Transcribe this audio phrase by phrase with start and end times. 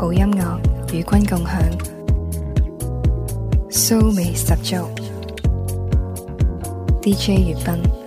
[0.00, 0.60] 好音乐
[0.94, 1.60] 与君共享，
[4.00, 4.88] 騷味十足
[7.02, 7.99] ，DJ 月斌。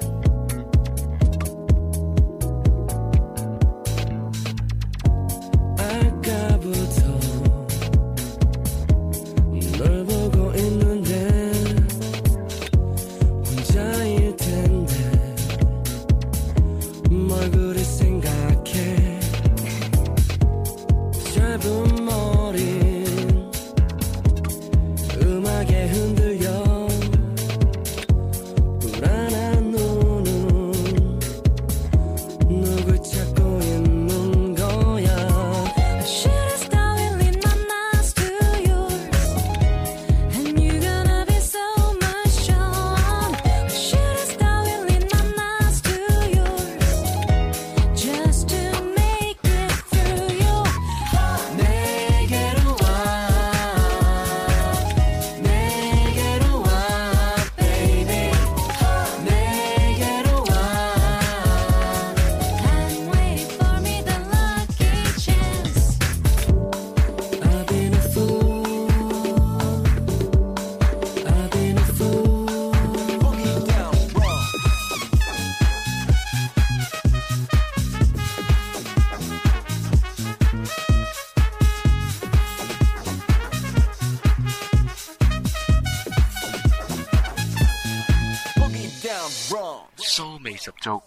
[90.63, 91.01] 十足，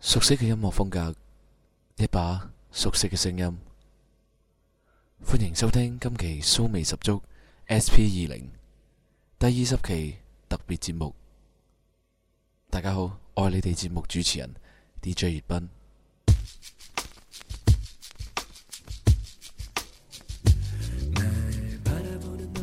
[0.00, 1.14] 熟悉嘅音乐风格，
[1.96, 3.58] 一把熟悉嘅声音，
[5.24, 7.22] 欢迎收听今期苏味十足
[7.72, 7.96] SP
[8.28, 8.50] 二零
[9.38, 11.14] 第二十期特别节目。
[12.68, 14.54] 大家好，系你哋节目主持人
[15.00, 15.68] DJ 月斌。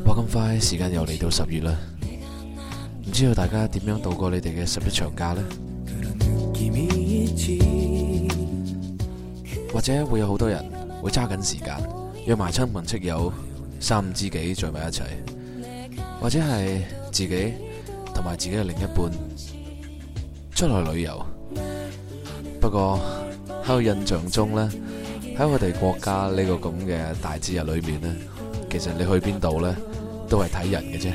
[0.06, 1.93] 话咁快，时间又嚟到十月啦。
[3.14, 5.44] 知道大家点样度过你哋嘅十一长假呢？
[9.72, 10.60] 或者会有好多人
[11.02, 11.74] 会揸紧时间
[12.26, 13.32] 约埋亲朋戚友、
[13.80, 15.04] 三五知己聚埋一齐，
[16.20, 16.82] 或者系
[17.12, 17.54] 自己
[18.16, 19.12] 同埋自己嘅另一半
[20.56, 21.24] 出来旅游。
[22.60, 23.00] 不过
[23.64, 24.72] 喺我印象中呢，
[25.38, 28.16] 喺我哋国家呢个咁嘅大节日里面呢，
[28.72, 29.76] 其实你去边度呢，
[30.28, 31.12] 都系睇人嘅啫，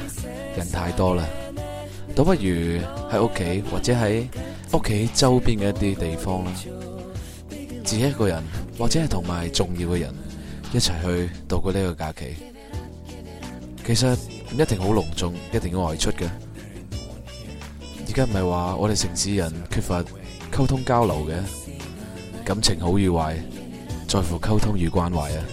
[0.56, 1.24] 人太多啦。
[2.14, 4.24] 倒不如喺屋企，或者喺
[4.72, 6.52] 屋企周边嘅一啲地方啦，
[7.84, 8.42] 自己一个人，
[8.78, 10.14] 或者系同埋重要嘅人
[10.74, 12.34] 一齐去度过呢个假期。
[13.86, 14.06] 其实
[14.50, 16.24] 唔一定好隆重，一定要外出嘅。
[18.08, 20.02] 而家唔系话我哋城市人缺乏
[20.50, 21.32] 沟通交流嘅，
[22.44, 23.36] 感情好与坏
[24.08, 25.44] 在乎沟通与关怀啊！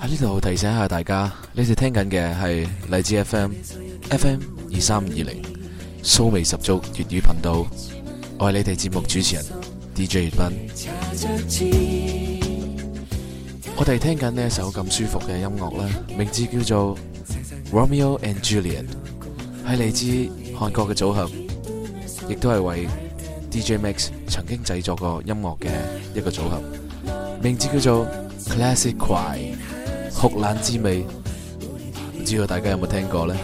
[0.00, 2.34] 喺呢度提醒下大家，你哋听紧嘅
[2.64, 3.52] 系荔枝 FM
[4.10, 4.40] FM
[4.72, 5.42] 二三二零
[6.02, 7.66] 苏味十足粤语频道，
[8.38, 9.44] 我系你哋节目主持人
[9.94, 10.68] DJ 斌。
[13.76, 16.96] 我哋听紧呢一首咁舒服嘅音乐啦，名字叫做
[17.72, 18.84] 《Romeo and Juliet》，
[19.66, 19.92] 系嚟
[20.50, 21.28] 自韩国嘅组合，
[22.28, 22.88] 亦都系为
[23.50, 25.68] DJ Max 曾经制作过音乐嘅
[26.14, 26.60] 一个组合。
[27.40, 28.06] 名字叫做
[28.44, 29.38] Classic Cry，
[30.14, 31.04] 哭懒滋味，
[32.20, 33.34] 唔知道大家有冇听过咧？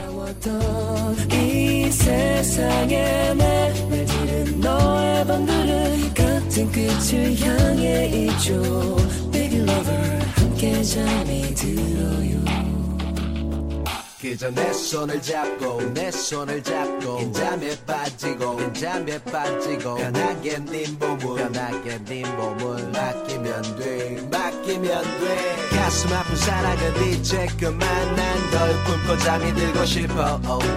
[14.25, 21.19] 그저 내 손을 잡고 내 손을 잡고 인자에 빠지고 인자에 빠지고 편하게 네 몸을
[21.53, 27.79] 편하게 네 몸을 맡기면 돼 맡기면 돼 가슴 아픈 사랑은 이제 그만
[28.17, 30.71] 난널 꿈꿔 잠이 들고 싶어 oh.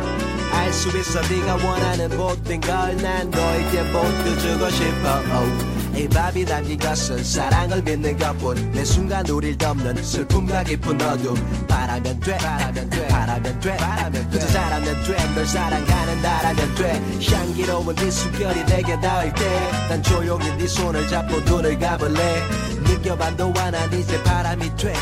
[0.52, 5.77] 알 수 있어 네가 원하는 모든 걸 난 너에게 모두 주고 싶어 oh.
[5.98, 11.34] 이 밥이 담긴 것은 사랑을 믿는 것뿐 내 순간 우릴 덮는 슬픔과 깊은 어둠
[11.68, 17.96] 바라면 돼 바라면 돼 바라면 돼 바라면 그저 잘하면 돼 널 사랑하는 나라면 돼 향기로운
[17.96, 22.44] 네 숨결이 내게 닿을 때 난 조용히 네 손을 잡고 눈을 감을래
[22.86, 24.94] 느껴봐도 안한 이제 바람이 돼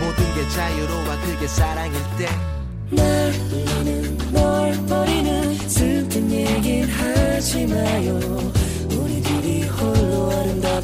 [0.00, 2.00] 모든 게 자유로워 그게 사랑일
[2.90, 8.59] 때널 울리는 널 버리는 슬픈 얘긴 하지 마요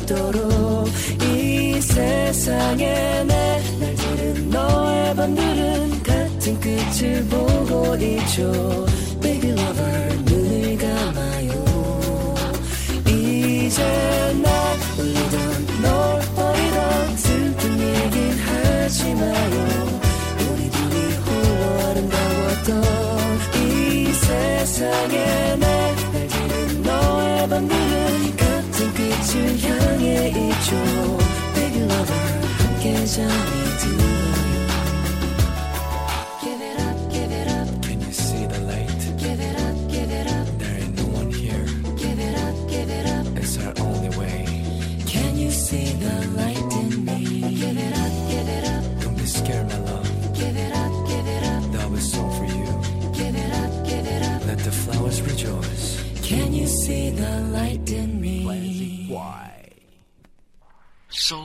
[0.07, 0.89] 있도록
[1.23, 8.87] 이 세상에 내 날들은 너의 반들은 같은 끝을 보고 있죠
[9.21, 11.65] Baby lover 눈을 감아요
[13.07, 14.26] 이제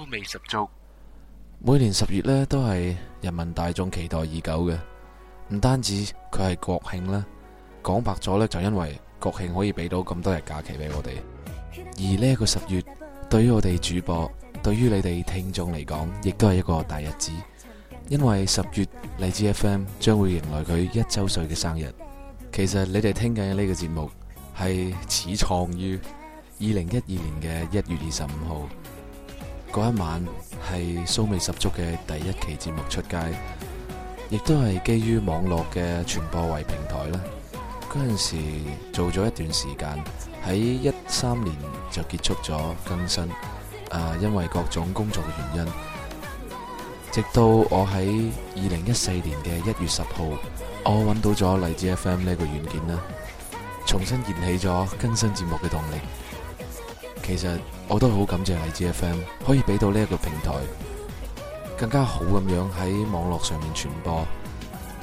[0.09, 0.67] 味十足。
[1.59, 4.77] 每年十月呢都系人民大众期待已久嘅，
[5.49, 5.93] 唔单止
[6.29, 7.25] 佢系国庆啦，
[7.83, 11.11] 讲白咗呢，就因为国庆可以俾到咁多日假期俾我哋。
[11.97, 12.83] 而呢个十月。
[13.31, 14.29] 对于我哋主播，
[14.61, 17.31] 对于你哋听众嚟讲，亦都系一个大日子，
[18.09, 18.85] 因为十月
[19.19, 21.89] 荔枝 FM 将会迎来佢一周岁嘅生日。
[22.51, 24.11] 其实你哋听紧呢个节目
[24.61, 25.97] 系始创于
[26.59, 28.69] 二零一二年嘅一月二十五号，
[29.71, 30.25] 嗰一晚
[30.69, 33.17] 系苏味十足嘅第一期节目出街，
[34.29, 37.21] 亦都系基于网络嘅传播为平台啦。
[37.91, 38.37] 嗰阵时
[38.93, 40.03] 做咗一段时间，
[40.47, 41.53] 喺一三年
[41.91, 42.57] 就结束咗
[42.87, 43.21] 更新。
[43.89, 45.71] 啊，因为各种工作嘅原因，
[47.11, 50.23] 直到我喺二零一四年嘅一月十号，
[50.85, 52.97] 我揾到咗荔枝 FM 呢个软件啦，
[53.85, 55.95] 重新燃起咗更新节目嘅动力。
[57.21, 57.59] 其实
[57.89, 60.53] 我都好感谢荔枝 FM，可以俾到呢一个平台，
[61.77, 64.25] 更加好咁样喺网络上面传播，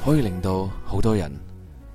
[0.03, 1.48] 可以令到好多人。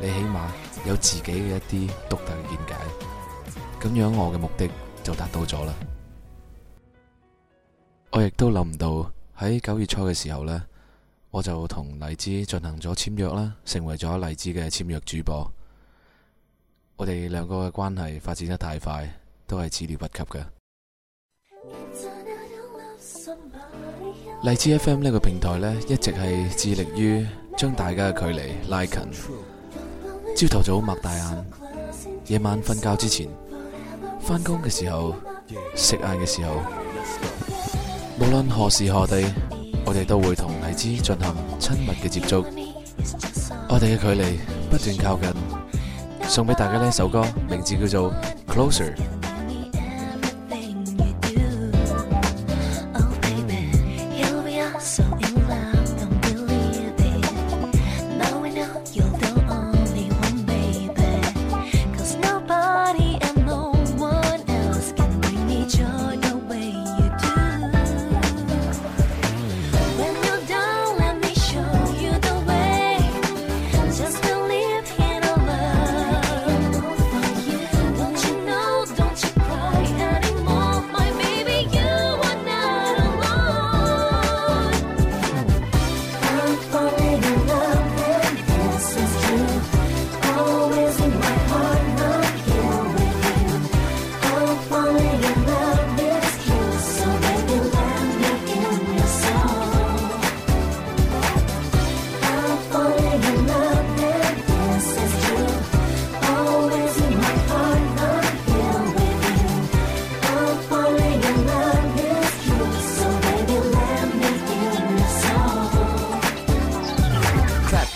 [0.00, 0.52] 你起码
[0.86, 2.74] 有自己嘅一啲独特嘅见解，
[3.88, 4.68] 咁样我嘅目的
[5.04, 5.72] 就达到咗啦。
[8.10, 10.62] 我亦都谂唔到喺九月初嘅时候呢，
[11.30, 15.50] 我就同荔枝进行咗签约啦，成为咗荔枝嘅签约主播。
[16.96, 19.08] 我哋两个嘅关系发展得太快，
[19.46, 20.44] 都系始料不及嘅。
[24.42, 27.26] 荔枝 FM 呢个平台呢，一直系致力于
[27.56, 28.98] 将大家嘅距离拉近。
[30.34, 31.46] 朝头早擘大眼，
[32.26, 33.28] 夜晚瞓觉之前，
[34.20, 35.14] 翻工嘅时候，
[35.76, 36.56] 食晏嘅时候，
[38.18, 39.22] 无论何时何地，
[39.86, 42.44] 我哋都会同荔枝进行亲密嘅接触，
[43.68, 44.38] 我哋嘅距离
[44.68, 45.32] 不断靠近。
[46.28, 48.12] 送俾大家呢一首歌，名字叫做
[48.52, 48.92] 《Closer》。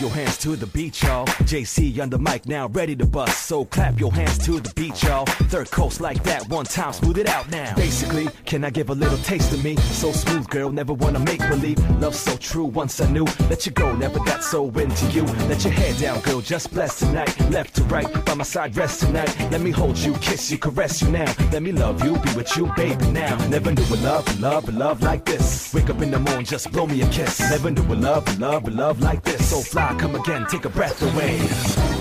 [0.00, 1.26] your hands to the beat, y'all.
[1.48, 3.46] JC on the mic now, ready to bust.
[3.46, 5.26] So clap your hands to the beat, y'all.
[5.26, 7.74] Third coast like that, one time, smooth it out now.
[7.74, 9.74] Basically, can I give a little taste of me?
[9.76, 11.78] So smooth, girl, never wanna make believe.
[12.00, 13.24] Love so true, once I knew.
[13.50, 15.24] Let you go, never got so into you.
[15.50, 17.34] Let your head down, girl, just bless tonight.
[17.50, 19.34] Left to right, by my side, rest tonight.
[19.50, 21.32] Let me hold you, kiss you, caress you now.
[21.52, 23.36] Let me love you, be with you, baby, now.
[23.48, 25.72] Never knew a love, a love, a love like this.
[25.74, 27.40] Wake up in the morning, just blow me a kiss.
[27.40, 29.50] Never knew a love, a love, a love like this.
[29.50, 31.38] So fly high, come again, take a breath away.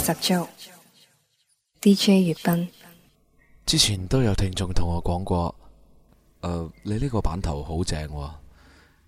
[0.07, 0.47] 十足
[1.81, 2.69] ，DJ 粤斌，
[3.67, 5.53] 之前都有听众同我讲过，
[6.43, 8.31] 诶，你呢个版头好正喎，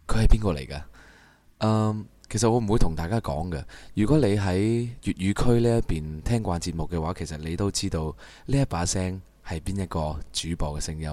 [0.09, 1.95] 佢系边个嚟噶？
[2.29, 3.65] 其实我唔会同大家讲嘅。
[3.95, 8.07] 如果你喺粤语区呢一边听惯节目嘅话，其实你都知道
[8.47, 11.05] 呢一把声系边一个主播嘅声音。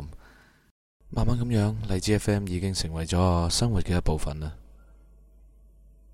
[1.12, 4.52] 慢慢咁样，荔枝 FM 已经成为咗生活嘅一部分啦。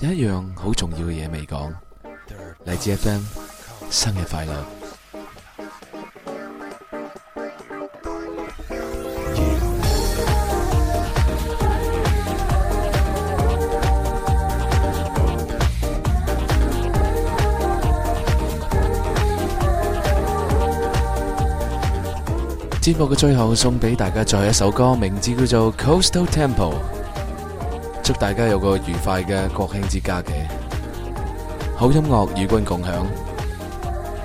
[0.00, 1.74] 有一样好重要嘅嘢未讲，
[2.64, 3.20] 嚟自 FM，
[3.90, 4.52] 生日快乐！
[22.80, 26.56] 节目嘅最后送俾大家再一首歌，名字叫做《Coastal Temple》。
[28.12, 30.32] 祝大家有个愉快嘅国庆节假期。
[31.76, 33.06] 好音乐与君共享，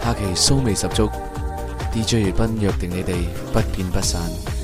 [0.01, 1.07] 下期骚味十足
[1.93, 3.15] DJ 熱斌约定你哋，
[3.53, 4.54] 不见不散。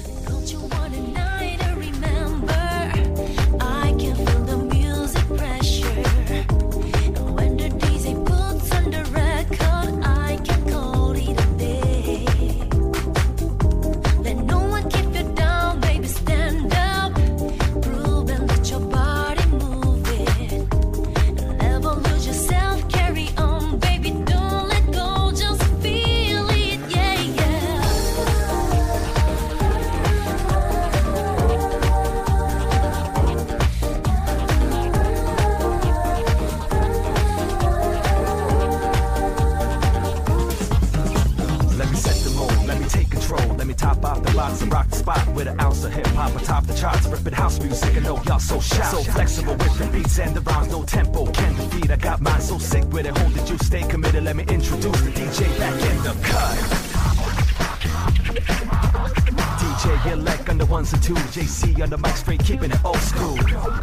[60.09, 61.17] elect on the ones and twos.
[61.35, 63.35] JC on the mic, straight keeping it old school.
[63.35, 63.77] Yeah,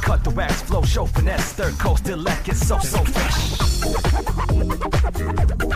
[0.00, 1.52] cut the wax, flow, show finesse.
[1.54, 2.98] Third coast elect is so, so
[5.52, 5.71] fresh.